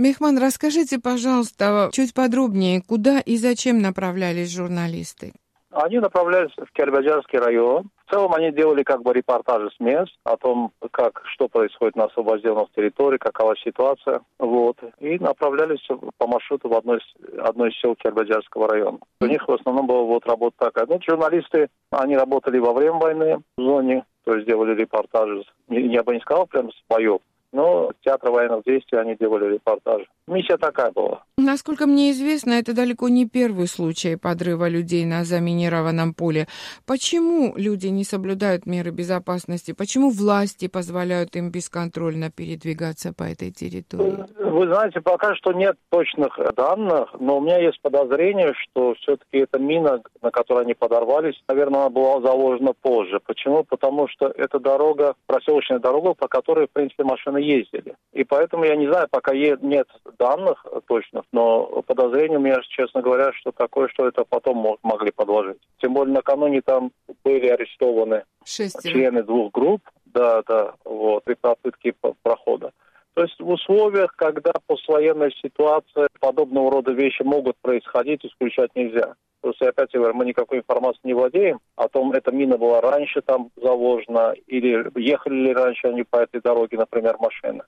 Мехман, 0.00 0.38
расскажите, 0.38 0.98
пожалуйста, 0.98 1.90
чуть 1.92 2.14
подробнее, 2.14 2.80
куда 2.80 3.20
и 3.20 3.36
зачем 3.36 3.82
направлялись 3.82 4.50
журналисты? 4.50 5.34
Они 5.72 5.98
направлялись 5.98 6.52
в 6.56 6.72
Кербаджарский 6.72 7.38
район. 7.38 7.90
В 8.06 8.10
целом 8.10 8.32
они 8.32 8.50
делали 8.50 8.82
как 8.82 9.02
бы 9.02 9.12
репортажи 9.12 9.70
с 9.76 9.78
мест 9.78 10.10
о 10.24 10.38
том, 10.38 10.72
как, 10.90 11.22
что 11.26 11.48
происходит 11.48 11.96
на 11.96 12.04
освобожденных 12.04 12.72
территориях, 12.74 13.20
какова 13.20 13.54
ситуация. 13.58 14.22
Вот. 14.38 14.78
И 15.00 15.18
направлялись 15.18 15.86
по 16.16 16.26
маршруту 16.26 16.70
в 16.70 16.74
одно 16.74 16.96
из, 16.96 17.02
одно 17.38 17.66
из 17.66 17.78
сел 17.78 17.94
Кербаджарского 17.94 18.68
района. 18.68 18.98
У 19.20 19.26
них 19.26 19.46
в 19.46 19.52
основном 19.52 19.86
была 19.86 20.02
вот 20.02 20.26
работа 20.26 20.56
такая. 20.58 20.86
Ну, 20.86 20.98
журналисты, 21.06 21.68
они 21.90 22.16
работали 22.16 22.58
во 22.58 22.72
время 22.72 22.96
войны 22.96 23.42
в 23.58 23.62
зоне, 23.62 24.04
то 24.24 24.34
есть 24.34 24.46
делали 24.48 24.74
репортажи. 24.74 25.44
Я 25.68 26.02
бы 26.02 26.14
не 26.14 26.20
сказал 26.20 26.46
прям 26.46 26.72
с 26.72 26.82
боев, 26.88 27.20
но 27.52 27.90
театр 28.02 28.30
военных 28.30 28.64
действий 28.64 28.98
они 28.98 29.16
делали 29.16 29.54
репортажи. 29.54 30.06
Миссия 30.26 30.56
такая 30.56 30.90
была. 30.92 31.24
Насколько 31.36 31.86
мне 31.86 32.12
известно, 32.12 32.52
это 32.52 32.74
далеко 32.74 33.08
не 33.08 33.26
первый 33.26 33.66
случай 33.66 34.16
подрыва 34.16 34.68
людей 34.68 35.04
на 35.04 35.24
заминированном 35.24 36.14
поле. 36.14 36.46
Почему 36.86 37.54
люди 37.56 37.88
не 37.88 38.04
соблюдают 38.04 38.66
меры 38.66 38.90
безопасности? 38.90 39.72
Почему 39.72 40.10
власти 40.10 40.68
позволяют 40.68 41.34
им 41.36 41.50
бесконтрольно 41.50 42.30
передвигаться 42.30 43.12
по 43.12 43.24
этой 43.24 43.50
территории? 43.50 44.24
Вы 44.38 44.66
знаете, 44.66 45.00
пока 45.00 45.34
что 45.34 45.52
нет 45.52 45.76
точных 45.90 46.38
данных, 46.54 47.08
но 47.18 47.38
у 47.38 47.40
меня 47.40 47.58
есть 47.58 47.80
подозрение, 47.80 48.52
что 48.54 48.94
все-таки 48.94 49.38
эта 49.38 49.58
мина, 49.58 50.02
на 50.22 50.30
которой 50.30 50.64
они 50.64 50.74
подорвались, 50.74 51.40
наверное, 51.48 51.80
она 51.80 51.90
была 51.90 52.20
заложена 52.20 52.72
позже. 52.74 53.20
Почему? 53.26 53.64
Потому 53.64 54.06
что 54.08 54.26
это 54.26 54.58
дорога, 54.58 55.14
проселочная 55.26 55.78
дорога, 55.78 56.14
по 56.14 56.28
которой, 56.28 56.66
в 56.66 56.70
принципе, 56.70 57.04
машины 57.04 57.39
ездили. 57.40 57.96
И 58.12 58.24
поэтому 58.24 58.64
я 58.64 58.76
не 58.76 58.86
знаю, 58.86 59.08
пока 59.10 59.34
нет 59.34 59.88
данных 60.18 60.64
точных, 60.86 61.24
но 61.32 61.82
подозрение 61.86 62.38
у 62.38 62.42
меня, 62.42 62.60
честно 62.68 63.02
говоря, 63.02 63.32
что 63.32 63.52
такое, 63.52 63.88
что 63.88 64.06
это 64.06 64.24
потом 64.24 64.78
могли 64.82 65.10
подложить. 65.10 65.58
Тем 65.80 65.94
более 65.94 66.14
накануне 66.14 66.62
там 66.62 66.92
были 67.24 67.48
арестованы 67.48 68.24
Шестеро. 68.44 68.92
члены 68.92 69.22
двух 69.22 69.52
групп, 69.52 69.82
да, 70.06 70.42
да, 70.46 70.74
вот, 70.84 71.24
при 71.24 71.34
попытке 71.34 71.94
прохода. 72.22 72.72
То 73.14 73.22
есть 73.22 73.40
в 73.40 73.48
условиях, 73.48 74.14
когда 74.16 74.52
послевоенная 74.66 75.30
ситуация, 75.42 76.08
подобного 76.20 76.70
рода 76.70 76.92
вещи 76.92 77.22
могут 77.22 77.56
происходить, 77.60 78.24
исключать 78.24 78.70
нельзя. 78.74 79.14
Просто 79.40 79.68
опять 79.68 79.92
говорю, 79.92 80.14
мы 80.14 80.26
никакой 80.26 80.58
информации 80.58 81.00
не 81.04 81.14
владеем 81.14 81.60
о 81.76 81.88
том, 81.88 82.12
эта 82.12 82.30
мина 82.30 82.58
была 82.58 82.80
раньше 82.80 83.22
там 83.22 83.50
заложена, 83.56 84.34
или 84.46 84.90
ехали 85.00 85.34
ли 85.34 85.52
раньше 85.52 85.88
они 85.88 86.02
по 86.02 86.18
этой 86.18 86.40
дороге, 86.40 86.76
например, 86.76 87.16
машины. 87.18 87.62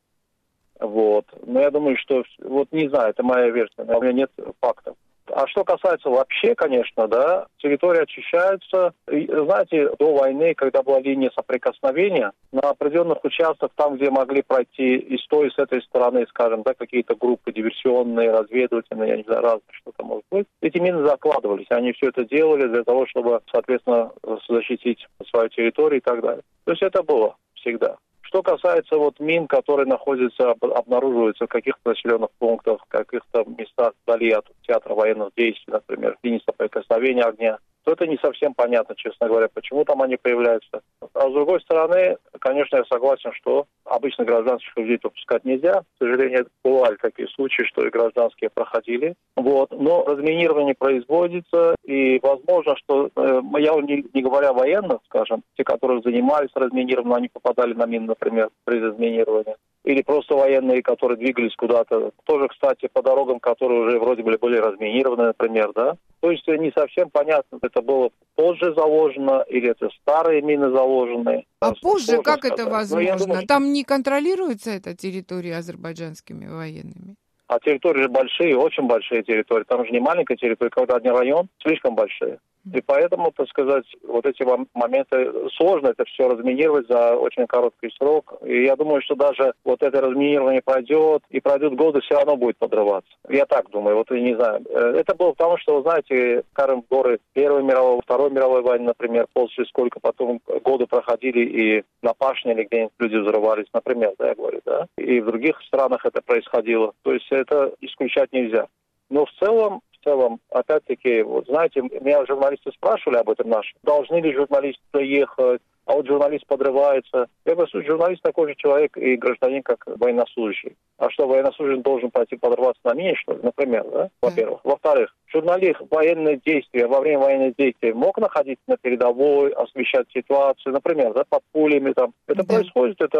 Вот. 0.79 1.27
Но 1.47 1.61
я 1.61 1.71
думаю, 1.71 1.97
что, 1.97 2.25
вот 2.41 2.69
не 2.73 2.89
знаю, 2.89 3.11
это 3.11 3.23
моя 3.23 3.49
версия, 3.51 3.83
у 3.83 4.03
меня 4.03 4.13
нет 4.13 4.31
фактов. 4.61 4.97
А 5.33 5.47
что 5.49 5.65
касается 5.65 6.11
вообще, 6.11 6.55
конечно, 6.55 7.09
да, 7.09 7.47
территория 7.59 8.03
очищается. 8.03 8.93
И, 9.11 9.27
знаете, 9.27 9.91
до 9.99 10.15
войны, 10.15 10.55
когда 10.55 10.83
была 10.83 11.01
линия 11.01 11.31
соприкосновения, 11.35 12.33
на 12.53 12.71
определенных 12.71 13.25
участках, 13.25 13.71
там, 13.75 13.97
где 13.97 14.11
могли 14.11 14.43
пройти 14.43 14.97
и 14.97 15.17
с 15.17 15.27
той, 15.27 15.49
и 15.49 15.51
с 15.51 15.59
этой 15.59 15.83
стороны, 15.83 16.27
скажем, 16.29 16.63
да, 16.63 16.75
какие-то 16.75 17.15
группы 17.15 17.53
диверсионные, 17.53 18.31
разведывательные, 18.31 19.11
я 19.11 19.17
не 19.17 19.23
знаю, 19.23 19.43
разные 19.43 19.63
что-то 19.71 20.05
может 20.05 20.25
быть, 20.31 20.47
эти 20.61 20.79
мины 20.79 21.07
закладывались. 21.07 21.67
Они 21.71 21.93
все 21.93 22.09
это 22.09 22.25
делали 22.25 22.67
для 22.69 22.85
того, 22.85 23.07
чтобы, 23.07 23.41
соответственно, 23.51 24.13
защитить 24.49 25.07
свою 25.31 25.49
территорию 25.49 26.01
и 26.01 26.05
так 26.05 26.21
далее. 26.21 26.43
То 26.65 26.73
есть 26.73 26.83
это 26.83 27.03
было 27.03 27.37
всегда. 27.55 27.97
Что 28.33 28.43
касается 28.43 28.97
вот 28.97 29.21
мин, 29.21 29.47
которые 29.47 29.87
находятся, 29.87 30.53
обнаруживаются 30.53 31.45
в 31.45 31.51
каких-то 31.51 31.91
населенных 31.91 32.31
пунктах, 32.39 32.81
в 32.81 32.89
каких-то 32.89 33.45
местах 33.45 33.93
вдали 34.07 34.31
от 34.31 34.47
театра 34.67 34.95
военных 34.95 35.35
действий, 35.37 35.71
например, 35.71 36.17
линии 36.23 36.41
соприкосновения 36.47 37.25
огня, 37.25 37.59
то 37.85 37.93
это 37.93 38.07
не 38.07 38.17
совсем 38.19 38.55
понятно, 38.55 38.95
честно 38.97 39.29
говоря, 39.29 39.49
почему 39.53 39.85
там 39.85 40.03
они 40.03 40.17
появляются. 40.17 40.83
А 41.15 41.29
с 41.29 41.33
другой 41.33 41.61
стороны, 41.61 42.17
конечно, 42.39 42.77
я 42.77 42.85
согласен, 42.85 43.33
что 43.33 43.67
обычно 43.85 44.25
гражданских 44.25 44.77
людей 44.77 44.99
пропускать 44.99 45.45
нельзя. 45.45 45.81
К 45.81 45.99
сожалению, 45.99 46.47
бывали 46.65 46.97
такие 46.97 47.29
случаи, 47.29 47.65
что 47.65 47.87
и 47.87 47.91
гражданские 47.91 48.51
проходили. 48.51 49.15
Вот. 49.37 49.71
Но 49.73 50.05
разминирование 50.05 50.75
производится, 50.75 51.75
и 51.85 52.19
возможно, 52.23 52.77
что, 52.77 53.11
э, 53.15 53.41
я 53.59 53.75
не, 53.81 54.05
не 54.15 54.23
говоря 54.23 54.53
военных, 54.53 55.01
скажем, 55.07 55.43
те, 55.57 55.65
которые 55.65 56.03
занимались 56.03 56.51
разминированием, 56.55 57.15
они 57.15 57.29
попадали 57.29 57.75
на 57.75 57.87
мин, 57.87 58.07
например, 58.07 58.51
при 58.65 58.81
разминировании 58.81 59.57
или 59.85 60.03
просто 60.03 60.35
военные, 60.35 60.83
которые 60.83 61.19
двигались 61.19 61.55
куда-то. 61.57 62.13
Тоже, 62.25 62.49
кстати, 62.49 62.89
по 62.93 63.03
дорогам, 63.03 63.41
которые 63.41 63.83
уже 63.83 63.99
вроде 63.99 64.23
бы 64.23 64.37
были 64.39 64.57
разминированы, 64.57 65.25
например, 65.25 65.73
да. 65.75 65.97
То 66.21 66.31
есть 66.31 66.47
не 66.47 66.71
совсем 66.71 67.11
понятно, 67.11 67.59
это 67.61 67.83
было 67.83 68.11
позже 68.37 68.73
заложено 68.75 69.45
или 69.49 69.71
это 69.71 69.89
старые 70.01 70.41
мины 70.41 70.71
заложенные. 70.71 71.47
А 71.61 71.73
позже 71.75 72.23
как 72.23 72.39
сказать. 72.39 72.61
это 72.61 72.71
возможно? 72.71 73.19
Думаю, 73.19 73.47
Там 73.47 73.73
не 73.73 73.83
контролируется 73.83 74.71
эта 74.71 74.95
территория 74.95 75.57
азербайджанскими 75.57 76.47
военными? 76.47 77.17
А 77.49 77.59
территории 77.59 78.03
же 78.03 78.09
большие, 78.09 78.57
очень 78.57 78.85
большие 78.85 79.25
территории. 79.25 79.65
Там 79.65 79.85
же 79.85 79.91
не 79.91 80.01
маленькая 80.01 80.37
территория, 80.37 80.71
когда 80.71 80.97
один 80.97 81.13
район, 81.13 81.49
слишком 81.61 81.95
большие. 81.95 82.39
И 82.71 82.81
поэтому, 82.81 83.33
так 83.33 83.49
сказать, 83.49 83.85
вот 84.07 84.25
эти 84.25 84.45
моменты 84.75 85.33
сложно 85.57 85.89
это 85.89 86.05
все 86.05 86.29
разминировать 86.29 86.87
за 86.89 87.17
очень 87.17 87.47
короткий 87.47 87.91
срок. 87.99 88.35
И 88.45 88.65
я 88.65 88.77
думаю, 88.77 89.03
что 89.03 89.15
даже 89.15 89.55
вот 89.65 89.83
это 89.83 90.01
разминирование 90.01 90.63
пройдет, 90.63 91.23
и 91.31 91.41
пройдут 91.41 91.75
годы, 91.75 92.01
все 92.01 92.15
равно 92.15 92.37
будет 92.37 92.59
подрываться. 92.59 93.11
Я 93.29 93.47
так 93.47 93.69
думаю, 93.71 93.97
вот 93.97 94.11
я 94.11 94.21
не 94.21 94.35
знаю. 94.35 94.65
Э, 94.69 94.95
это 94.97 95.15
было 95.15 95.33
потому, 95.33 95.59
что, 95.59 95.83
знаете, 95.83 96.45
скажем, 96.53 96.85
горы 96.89 97.19
Первой 97.33 97.63
мировой, 97.63 98.01
Второй 98.03 98.31
мировой 98.31 98.63
войны, 98.63 98.87
например, 98.87 99.27
после 99.33 99.65
сколько 99.67 99.99
потом 100.01 100.41
годы 100.65 100.87
проходили, 100.87 101.41
и 101.45 101.85
на 102.03 102.15
пашне 102.15 102.53
или 102.53 102.65
где-нибудь 102.65 102.93
люди 102.99 103.17
взрывались, 103.17 103.67
например, 103.73 104.13
да, 104.19 104.29
я 104.29 104.35
говорю, 104.35 104.61
да. 104.65 104.87
И 104.97 105.21
в 105.21 105.27
других 105.27 105.61
странах 105.67 106.05
это 106.05 106.23
происходило. 106.23 106.93
То 107.03 107.13
есть 107.13 107.27
это 107.31 107.73
исключать 107.81 108.33
нельзя. 108.33 108.67
Но 109.11 109.27
в 109.27 109.33
целом 109.45 109.83
в 110.03 110.05
целом, 110.05 110.41
опять-таки, 110.51 111.23
вот 111.23 111.47
знаете, 111.47 111.81
меня 111.81 112.27
журналисты 112.27 112.73
спрашивали 112.73 113.19
об 113.19 113.31
этом 113.31 113.49
наши. 113.49 113.73
Должны 113.83 114.21
ли 114.21 114.35
журналисты 114.35 114.99
ехать? 114.99 115.63
а 115.85 115.95
вот 115.95 116.07
журналист 116.07 116.47
подрывается. 116.47 117.27
Я 117.45 117.55
говорю, 117.55 117.85
журналист 117.85 118.23
такой 118.23 118.49
же 118.49 118.55
человек 118.55 118.97
и 118.97 119.17
гражданин, 119.17 119.63
как 119.63 119.85
военнослужащий. 119.87 120.77
А 120.99 121.11
что, 121.11 121.27
военнослужащий 121.27 121.83
должен 121.83 122.11
пойти 122.11 122.37
подрываться 122.37 122.81
на 122.85 122.95
мине, 122.95 123.17
что 123.17 123.33
ли, 123.33 123.41
например, 123.43 123.85
да, 123.91 124.09
во-первых. 124.21 124.61
Во-вторых, 124.63 125.15
журналист 125.33 125.81
военные 125.91 126.41
действия, 126.45 126.87
во 126.87 127.01
время 127.01 127.21
военных 127.21 127.57
действий 127.57 127.93
мог 127.93 128.19
находиться 128.19 128.65
на 128.67 128.77
передовой, 128.77 129.51
освещать 129.53 130.07
ситуацию, 130.13 130.73
например, 130.73 131.13
да, 131.15 131.25
под 131.29 131.43
пулями 131.53 131.93
там. 131.93 132.13
Это 132.27 132.45
да. 132.45 132.55
происходит, 132.55 133.01
это 133.01 133.19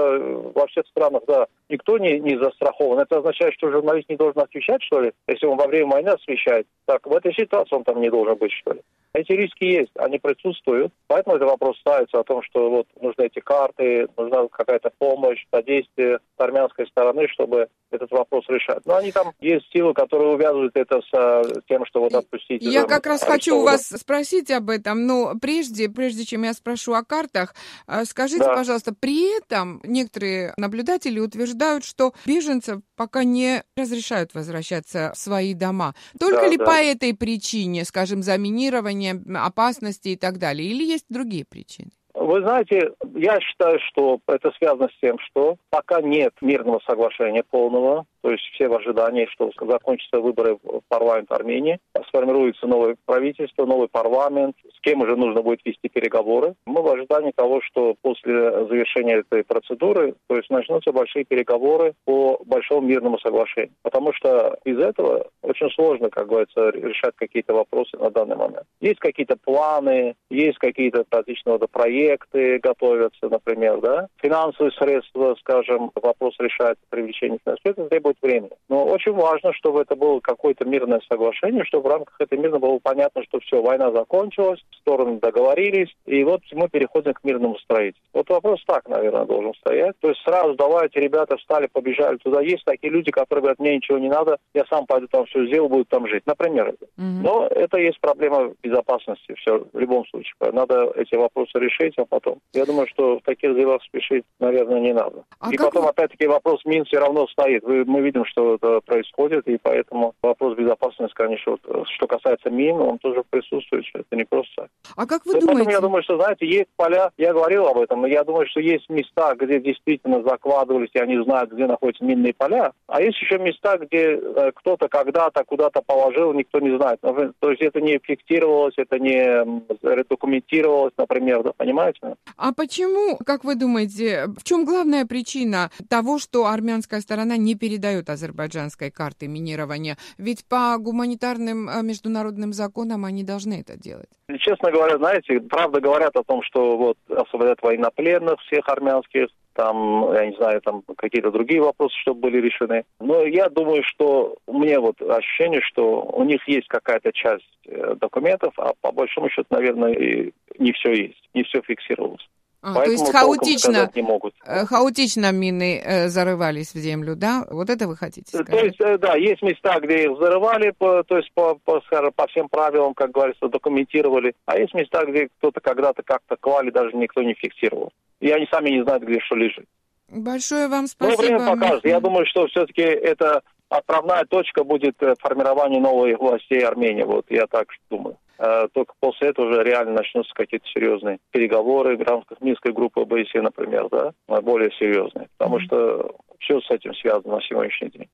во 0.55 0.67
всех 0.67 0.87
странах, 0.89 1.23
да. 1.27 1.47
Никто 1.69 1.99
не, 1.99 2.21
не 2.21 2.37
застрахован. 2.37 3.01
Это 3.01 3.19
означает, 3.19 3.55
что 3.55 3.71
журналист 3.71 4.09
не 4.09 4.17
должен 4.17 4.41
освещать, 4.43 4.83
что 4.83 5.01
ли, 5.01 5.13
если 5.27 5.47
он 5.47 5.57
во 5.57 5.67
время 5.67 5.93
войны 5.93 6.09
освещает. 6.09 6.67
Так, 6.87 7.07
в 7.07 7.15
этой 7.15 7.35
ситуации 7.35 7.75
он 7.75 7.85
там 7.85 8.01
не 8.01 8.11
должен 8.11 8.37
быть, 8.37 8.53
что 8.53 8.73
ли. 8.73 8.81
Эти 9.15 9.33
риски 9.33 9.65
есть, 9.65 9.93
они 9.97 10.19
присутствуют. 10.19 10.93
Поэтому 11.07 11.37
этот 11.37 11.49
вопрос 11.49 11.79
ставится 11.79 12.21
о 12.21 12.25
том, 12.25 12.43
что 12.43 12.71
вот 12.71 12.87
нужны 13.01 13.27
эти 13.27 13.41
карты, 13.41 14.09
нужна 14.17 14.49
какая-то 14.49 14.91
помощь, 14.99 15.45
содействие 15.51 16.19
с 16.39 16.41
армянской 16.41 16.87
стороны, 16.87 17.29
чтобы 17.29 17.69
этот 17.93 18.11
вопрос 18.11 18.45
решать. 18.49 18.85
Но 18.85 18.97
они 18.97 19.13
там 19.13 19.33
есть 19.41 19.67
силы, 19.73 19.95
которые 19.95 20.35
увязывают 20.35 20.77
это 20.77 21.01
с 21.01 21.09
э, 21.13 21.61
тем, 21.69 21.85
что 21.87 22.01
вот 22.01 22.15
отпустить. 22.15 22.63
Я 22.63 22.85
как 22.85 23.07
раз 23.07 23.23
хочу 23.23 23.59
у 23.59 23.63
вас 23.63 23.87
спросить 23.87 24.51
об 24.51 24.71
этом, 24.71 25.07
но 25.07 25.35
прежде, 25.41 25.89
прежде 25.89 26.25
чем 26.25 26.45
я 26.45 26.53
спрошу 26.53 26.95
о 26.95 27.05
картах, 27.05 27.55
э, 27.87 28.05
скажите, 28.05 28.45
да. 28.45 28.55
пожалуйста, 28.55 28.95
при 28.95 29.37
этом 29.39 29.81
некоторые 29.85 30.55
наблюдатели 30.57 31.21
утверждают, 31.21 31.85
что 31.85 32.13
беженцев 32.27 32.81
пока 32.97 33.25
не 33.25 33.63
разрешают 33.77 34.35
возвращаться 34.35 35.13
в 35.15 35.19
свои 35.19 35.55
дома. 35.55 35.95
Только 36.19 36.43
да, 36.43 36.49
ли 36.49 36.57
да. 36.57 36.65
по 36.65 36.73
этой 36.73 37.15
причине, 37.15 37.85
скажем, 37.85 38.23
заминирование, 38.23 39.21
опасности 39.35 40.09
и 40.09 40.17
так 40.17 40.39
далее, 40.39 40.69
или 40.69 40.85
есть 40.85 41.07
другие 41.09 41.45
причины? 41.45 41.91
Вы 42.23 42.41
знаете, 42.41 42.93
я 43.17 43.41
считаю, 43.41 43.81
что 43.89 44.21
это 44.29 44.53
связано 44.53 44.89
с 44.89 45.01
тем, 45.01 45.19
что 45.19 45.57
пока 45.71 46.01
нет 46.01 46.33
мирного 46.41 46.81
соглашения 46.87 47.43
полного, 47.43 48.07
то 48.23 48.31
есть 48.31 48.45
все 48.55 48.69
в 48.69 48.75
ожидании, 48.75 49.27
что 49.27 49.51
закончатся 49.61 50.21
выборы 50.21 50.57
в 50.63 50.81
парламент 50.89 51.33
Армении, 51.33 51.81
сформируется 52.07 52.69
новое 52.69 52.97
правительство, 53.05 53.67
новый 53.67 53.89
парламент, 53.89 54.57
с 54.77 54.81
кем 54.81 55.01
уже 55.01 55.17
нужно 55.17 55.43
будет 55.43 55.65
вести 55.65 55.89
переговоры. 55.89 56.55
Мы 56.65 56.83
в 56.83 56.89
ожидании 56.89 57.33
того, 57.33 57.61
что 57.63 57.97
после 58.01 58.67
завершения 58.67 59.17
этой 59.17 59.43
процедуры, 59.43 60.15
то 60.29 60.37
есть 60.37 60.51
начнутся 60.51 60.93
большие 60.93 61.25
переговоры 61.25 61.95
по 62.05 62.41
большому 62.47 62.83
мирному 62.83 63.19
соглашению. 63.19 63.73
Потому 63.83 64.13
что 64.13 64.57
из 64.65 64.79
этого 64.79 65.27
очень 65.43 65.71
сложно, 65.71 66.09
как 66.09 66.29
говорится, 66.29 66.71
решать 66.71 67.15
какие-то 67.17 67.55
вопросы 67.55 67.97
на 67.99 68.11
данный 68.11 68.37
момент. 68.37 68.67
Есть 68.81 69.01
какие-то 69.01 69.37
планы, 69.37 70.15
есть 70.31 70.59
какие-то 70.59 71.05
различного 71.11 71.59
рода 71.59 71.67
проекты, 72.13 72.59
готовятся, 72.59 73.29
например, 73.29 73.81
да, 73.81 74.09
финансовые 74.21 74.73
средства, 74.73 75.35
скажем, 75.41 75.91
вопрос 75.95 76.35
решать, 76.39 76.77
привлечение 76.91 77.39
все 77.43 77.71
это 77.71 77.89
требует 77.89 78.17
времени. 78.23 78.51
Но 78.69 78.85
очень 78.85 79.13
важно, 79.13 79.53
чтобы 79.55 79.83
это 79.83 79.97
было 79.97 80.21
какое-то 80.21 80.65
мирное 80.65 81.01
соглашение, 81.11 81.65
чтобы 81.65 81.89
в 81.89 81.93
рамках 81.93 82.21
этой 82.21 82.39
мирно 82.39 82.59
было 82.59 82.79
понятно, 82.83 83.23
что 83.25 83.41
все, 83.41 83.63
война 83.63 83.91
закончилась, 83.93 84.61
стороны 84.81 85.19
договорились, 85.21 85.89
и 86.07 86.23
вот 86.25 86.41
мы 86.53 86.69
переходим 86.69 87.15
к 87.15 87.25
мирному 87.25 87.57
строительству. 87.59 88.09
Вот 88.13 88.29
вопрос 88.31 88.63
так, 88.67 88.89
наверное, 88.89 89.25
должен 89.25 89.55
стоять. 89.55 89.95
То 90.01 90.09
есть 90.09 90.21
сразу 90.23 90.55
давайте, 90.55 91.01
ребята 91.01 91.37
встали, 91.37 91.67
побежали 91.67 92.17
туда. 92.19 92.41
Есть 92.41 92.65
такие 92.65 92.93
люди, 92.93 93.11
которые 93.11 93.43
говорят, 93.43 93.59
мне 93.59 93.77
ничего 93.77 93.99
не 93.99 94.09
надо, 94.09 94.39
я 94.55 94.65
сам 94.71 94.87
пойду 94.87 95.07
там 95.09 95.27
все 95.27 95.47
сделаю, 95.47 95.69
буду 95.69 95.85
там 95.85 96.07
жить. 96.07 96.27
Например. 96.27 96.75
Mm-hmm. 96.99 97.23
Но 97.23 97.47
это 97.47 97.79
есть 97.79 98.01
проблема 98.01 98.53
безопасности 98.63 99.35
все 99.39 99.65
в 99.73 99.79
любом 99.79 100.07
случае. 100.07 100.35
Надо 100.53 100.93
эти 100.97 101.15
вопросы 101.15 101.59
решить, 101.59 101.95
а 102.03 102.07
потом. 102.07 102.39
Я 102.53 102.65
думаю, 102.65 102.87
что 102.89 103.19
в 103.19 103.23
таких 103.23 103.55
делах 103.57 103.83
спешить, 103.83 104.25
наверное, 104.39 104.81
не 104.81 104.93
надо. 104.93 105.25
А 105.41 105.53
и 105.53 105.57
потом, 105.57 105.85
вы... 105.85 105.91
опять-таки, 105.91 106.27
вопрос 106.27 106.65
мин 106.65 106.85
все 106.85 106.99
равно 106.99 107.27
стоит. 107.29 107.63
Мы 107.65 108.01
видим, 108.01 108.25
что 108.25 108.55
это 108.55 108.81
происходит, 108.81 109.49
и 109.49 109.59
поэтому 109.63 110.15
вопрос 110.23 110.57
безопасности, 110.57 111.15
конечно, 111.15 111.57
вот, 111.65 111.89
что 111.89 112.07
касается 112.07 112.51
мин, 112.51 112.81
он 112.81 112.99
тоже 112.99 113.23
присутствует. 113.29 113.85
Это 113.95 114.17
не 114.17 114.25
просто. 114.25 114.69
А 114.97 115.07
как 115.07 115.25
вы 115.25 115.37
и 115.37 115.41
думаете? 115.41 115.59
Потом, 115.59 115.73
я 115.73 115.81
думаю, 115.81 116.03
что, 116.03 116.17
знаете, 116.17 116.47
есть 116.47 116.69
поля, 116.77 117.11
я 117.17 117.33
говорил 117.33 117.67
об 117.67 117.79
этом, 117.79 118.03
но 118.03 118.07
я 118.07 118.25
думаю, 118.25 118.47
что 118.47 118.61
есть 118.61 118.89
места, 118.89 119.35
где 119.35 119.61
действительно 119.61 120.23
закладывались, 120.23 120.91
и 120.95 120.99
они 120.99 121.23
знают, 121.23 121.53
где 121.53 121.67
находятся 121.67 122.05
минные 122.05 122.35
поля, 122.35 122.73
а 122.87 123.01
есть 123.01 123.21
еще 123.21 123.39
места, 123.39 123.79
где 123.79 124.17
э, 124.17 124.53
кто-то 124.55 124.89
когда-то 124.89 125.45
куда-то 125.45 125.83
положил, 125.83 126.33
никто 126.33 126.61
не 126.61 126.77
знает. 126.77 127.01
То 127.01 127.51
есть 127.51 127.63
это 127.63 127.81
не 127.81 127.99
фиксировалось, 127.99 128.75
это 128.77 128.99
не 128.99 129.63
документировалось, 130.09 130.93
например, 130.97 131.43
да, 131.43 131.53
понимаете? 131.57 131.92
А 132.37 132.53
почему, 132.53 133.19
как 133.25 133.45
вы 133.45 133.55
думаете, 133.55 134.27
в 134.37 134.45
чем 134.45 134.65
главная 134.65 135.07
причина 135.07 135.71
того, 135.89 136.19
что 136.19 136.47
армянская 136.47 137.01
сторона 137.01 137.37
не 137.37 137.55
передает 137.55 138.11
азербайджанской 138.11 138.91
карты 138.91 139.29
минирования? 139.29 139.97
Ведь 140.19 140.45
по 140.47 140.77
гуманитарным 140.79 141.69
э, 141.69 141.83
международным 141.83 142.53
законам 142.53 143.05
они 143.05 143.25
должны 143.25 143.61
это 143.61 143.77
делать. 143.77 144.09
Честно 144.39 144.71
говоря, 144.71 144.99
знаете, 144.99 145.41
правда 145.41 145.81
говорят 145.81 146.17
о 146.17 146.23
том, 146.23 146.43
что 146.43 146.77
вот 146.77 146.97
освободят 147.09 147.63
военнопленных 147.63 148.41
всех 148.41 148.69
армянских, 148.69 149.29
там, 149.55 150.13
я 150.15 150.27
не 150.27 150.37
знаю, 150.37 150.61
там 150.63 150.83
какие-то 150.97 151.31
другие 151.31 151.61
вопросы, 151.61 151.95
чтобы 152.01 152.21
были 152.21 152.41
решены. 152.41 152.85
Но 153.01 153.23
я 153.23 153.49
думаю, 153.49 153.83
что 153.85 154.37
у 154.47 154.59
меня 154.59 154.81
вот 154.81 155.01
ощущение, 155.03 155.61
что 155.61 156.03
у 156.03 156.25
них 156.25 156.47
есть 156.49 156.69
какая-то 156.69 157.13
часть 157.13 157.45
э, 157.67 157.95
документов, 158.01 158.55
а 158.57 158.73
по 158.81 158.93
большому 158.93 159.29
счету, 159.29 159.47
наверное, 159.51 159.93
и 159.93 160.33
не 160.59 160.73
все 160.73 160.93
есть, 160.93 161.29
не 161.35 161.43
все 161.45 161.63
фиксировалось. 161.63 162.27
А, 162.65 162.75
то 162.75 162.91
есть 162.93 163.11
хаотично, 163.11 163.91
не 163.93 164.03
могут. 164.03 164.35
Э, 164.47 164.65
хаотично 164.67 165.33
мины 165.33 165.83
э, 165.85 166.09
зарывались 166.09 166.73
в 166.75 166.79
землю, 166.79 167.17
да? 167.17 167.45
Вот 167.51 167.69
это 167.69 167.89
вы 167.89 167.97
хотите 167.97 168.29
сказать? 168.29 168.47
То 168.47 168.65
есть, 168.65 168.81
э, 168.81 168.99
да, 168.99 169.17
есть 169.17 169.43
места, 169.43 169.81
где 169.81 170.05
их 170.05 170.13
взрывали, 170.13 170.71
по, 170.71 171.03
то 171.03 171.17
есть 171.17 171.33
по, 171.35 171.57
по, 171.57 171.81
скажем, 171.87 172.13
по 172.15 172.29
всем 172.29 172.49
правилам, 172.49 172.95
как 172.95 173.11
говорится, 173.11 173.49
документировали, 173.49 174.35
а 174.47 174.59
есть 174.59 174.75
места, 174.75 175.05
где 175.05 175.29
кто-то 175.39 175.61
когда-то 175.61 176.05
как-то 176.05 176.37
клали, 176.37 176.71
даже 176.71 176.97
никто 176.97 177.21
не 177.23 177.35
фиксировал. 177.35 177.93
И 178.21 178.31
они 178.31 178.47
сами 178.49 178.71
не 178.71 178.85
знают, 178.85 179.03
где 179.03 179.19
что 179.19 179.35
лежит. 179.35 179.67
Большое 180.09 180.69
вам 180.69 180.87
спасибо. 180.87 181.21
Ну, 181.21 181.27
время 181.27 181.45
покажет. 181.45 181.85
Я 181.85 181.99
думаю, 181.99 182.27
что 182.27 182.47
все-таки 182.47 182.83
это 182.83 183.43
отправная 183.71 184.25
точка 184.25 184.63
будет 184.63 184.95
формирование 185.19 185.81
новой 185.81 186.15
властей 186.15 186.65
Армении. 186.65 187.03
Вот 187.03 187.27
я 187.29 187.49
так 187.49 187.67
думаю. 187.91 188.19
Э, 188.39 188.69
только 188.73 188.95
после 189.01 189.29
этого 189.29 189.47
уже 189.49 189.63
реально 189.63 189.93
начнутся 189.93 190.33
какие-то 190.35 190.67
серьезные 190.69 191.19
переговоры 191.31 191.97
в 191.97 192.03
рамках 192.03 192.41
Минской 192.41 192.73
группы 192.73 193.01
ОБСЕ, 193.01 193.41
например, 193.43 193.89
да, 193.91 194.13
более 194.41 194.71
серьезные. 194.79 195.29
Потому 195.39 195.61
что 195.61 196.17
все 196.41 196.61
с 196.61 196.71
этим 196.71 196.95
связано 196.95 197.37
на 197.37 197.43
сегодняшний 197.43 197.91
день. 197.91 198.09